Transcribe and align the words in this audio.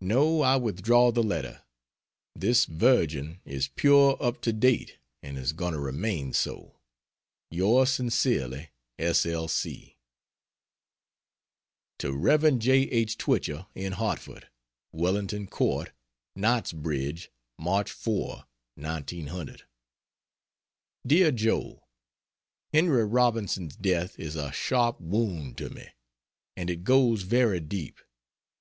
No, 0.00 0.40
I 0.40 0.56
withdraw 0.56 1.12
the 1.12 1.22
letter. 1.22 1.62
This 2.34 2.64
virgin 2.64 3.38
is 3.44 3.68
pure 3.68 4.16
up 4.20 4.40
to 4.40 4.52
date, 4.52 4.98
and 5.22 5.38
is 5.38 5.52
going 5.52 5.74
to 5.74 5.78
remain 5.78 6.32
so. 6.32 6.80
Ys 7.52 7.92
sincerely, 7.92 8.70
S. 8.98 9.24
L. 9.24 9.46
C. 9.46 9.96
To 12.00 12.12
Rev. 12.12 12.58
J. 12.58 12.72
H. 12.90 13.16
Twichell, 13.16 13.68
in 13.76 13.92
Hartford: 13.92 14.48
WELLINGTON 14.90 15.46
COURT, 15.46 15.92
KNIGHTSBRIDGE, 16.34 17.28
Mch. 17.60 17.90
4, 17.92 18.44
'00. 18.76 19.46
DEAR 21.06 21.30
JOE, 21.30 21.84
Henry 22.72 23.04
Robinson's 23.04 23.76
death 23.76 24.18
is 24.18 24.34
a 24.34 24.50
sharp 24.50 25.00
wound 25.00 25.56
to 25.58 25.70
me, 25.70 25.90
and 26.56 26.68
it 26.68 26.82
goes 26.82 27.22
very 27.22 27.60
deep. 27.60 28.00